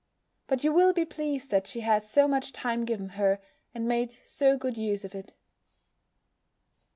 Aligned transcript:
But 0.47 0.63
you 0.63 0.73
will 0.73 0.93
be 0.93 1.05
pleased 1.05 1.51
that 1.51 1.67
she 1.67 1.81
had 1.81 2.07
so 2.07 2.27
much 2.27 2.51
time 2.53 2.85
given 2.85 3.09
her, 3.09 3.39
and 3.71 3.87
made 3.87 4.13
so 4.23 4.57
good 4.57 4.75
use 4.75 5.05
of 5.05 5.13
it. 5.13 5.35